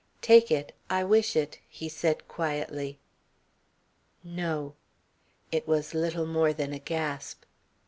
"Take 0.23 0.49
it. 0.49 0.73
I 0.89 1.03
wish 1.03 1.35
it," 1.35 1.59
he 1.67 1.87
said 1.87 2.27
quietly. 2.27 2.97
"No." 4.23 4.73
It 5.51 5.67
was 5.67 5.93
little 5.93 6.25
more 6.25 6.53
than 6.53 6.73
a 6.73 6.79
gasp. 6.79 7.43